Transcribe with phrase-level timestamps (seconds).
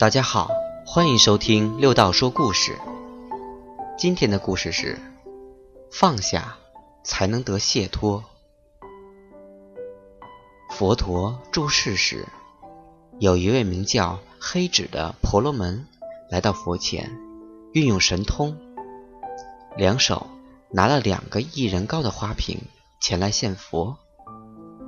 [0.00, 0.50] 大家好，
[0.86, 2.78] 欢迎收听六道说故事。
[3.98, 4.98] 今天的故事是：
[5.92, 6.56] 放下
[7.04, 8.24] 才能得解脱。
[10.70, 12.26] 佛陀住世时，
[13.18, 15.86] 有一位名叫黑指的婆罗门
[16.30, 17.14] 来到佛前，
[17.74, 18.56] 运用神通，
[19.76, 20.26] 两手
[20.70, 22.58] 拿了两个一人高的花瓶
[23.02, 23.98] 前来献佛。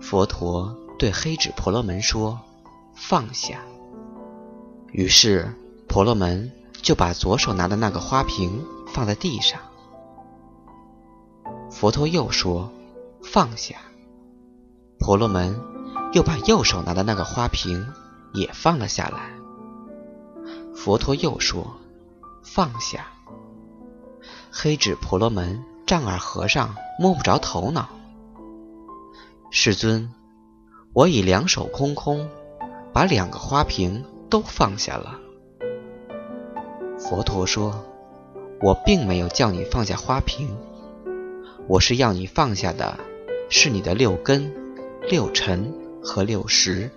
[0.00, 2.40] 佛陀对黑指婆罗门说
[2.96, 3.60] ：“放下。”
[4.92, 5.50] 于是，
[5.88, 9.58] 婆罗门就把左手拿的那个花瓶放在地上。
[11.70, 12.70] 佛陀又说
[13.24, 13.76] ：“放下。”
[15.00, 15.58] 婆罗门
[16.12, 17.90] 又把右手拿的那个花瓶
[18.34, 19.30] 也放了下来。
[20.74, 21.74] 佛陀又说
[22.44, 23.06] ：“放下。”
[24.52, 27.88] 黑指婆罗门丈二和尚摸不着头脑。
[29.50, 30.12] 世尊，
[30.92, 32.28] 我已两手空空，
[32.92, 34.04] 把两个花瓶。
[34.32, 35.20] 都放下了。
[36.98, 37.84] 佛陀说
[38.62, 40.48] ：“我并没有叫你放下花瓶，
[41.68, 42.98] 我是要你放下的，
[43.50, 44.50] 是你的六根、
[45.06, 46.90] 六尘和六识。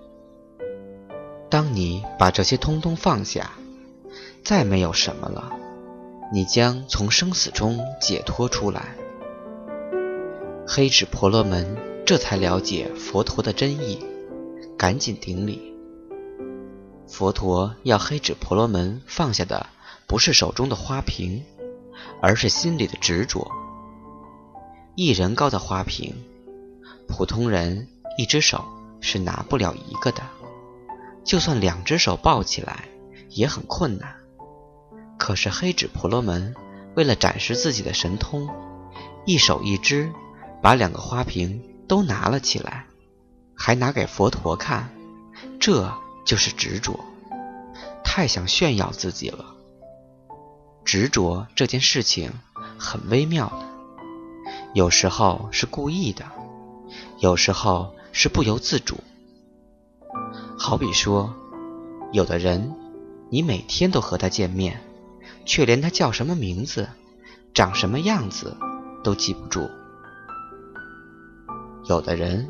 [1.49, 3.51] 当你把这些通通放下，
[4.41, 5.51] 再没有什么了，
[6.31, 8.95] 你将从生死中解脱出来。”
[10.65, 11.75] 黑指婆罗门
[12.05, 13.99] 这才了解佛陀的真意，
[14.77, 15.74] 赶紧顶礼。
[17.07, 19.67] 佛陀要黑指婆罗门放下的
[20.07, 21.43] 不是手中的花瓶，
[22.21, 23.49] 而是心里的执着。
[24.95, 26.15] 一人高的花瓶，
[27.07, 28.65] 普通人一只手
[29.01, 30.23] 是拿不了一个的，
[31.23, 32.85] 就算两只手抱起来
[33.29, 34.15] 也很困难。
[35.17, 36.53] 可是黑指婆罗门
[36.95, 38.49] 为了展示自己的神通，
[39.25, 40.11] 一手一只，
[40.61, 42.87] 把两个花瓶都拿了起来，
[43.55, 44.89] 还拿给佛陀看，
[45.59, 45.93] 这。
[46.25, 46.99] 就是执着，
[48.03, 49.45] 太想炫耀自己了。
[50.83, 52.31] 执着这件事情
[52.77, 53.65] 很微妙的，
[54.73, 56.25] 有时候是故意的，
[57.19, 58.97] 有时候是不由自主。
[60.57, 61.31] 好比说，
[62.11, 62.73] 有的人，
[63.29, 64.81] 你每天都和他见面，
[65.45, 66.89] 却连他叫什么名字、
[67.53, 68.57] 长什么样子
[69.03, 69.69] 都记不住；
[71.85, 72.49] 有的人，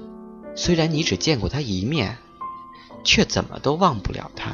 [0.56, 2.18] 虽然你只见过他一面。
[3.06, 4.52] 却怎么都忘不了他，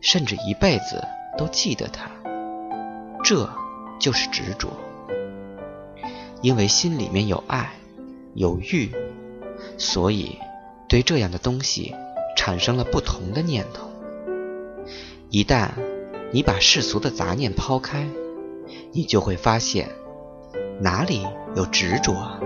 [0.00, 1.02] 甚至一辈子
[1.36, 2.08] 都记得他，
[3.24, 3.50] 这
[3.98, 4.68] 就是执着。
[6.42, 7.72] 因为心里面有爱，
[8.34, 8.94] 有欲，
[9.78, 10.38] 所以
[10.86, 11.94] 对这样的东西
[12.36, 13.90] 产生了不同的念头。
[15.30, 15.70] 一旦
[16.32, 18.06] 你把世俗的杂念抛开，
[18.92, 19.88] 你就会发现
[20.78, 22.38] 哪里有执着。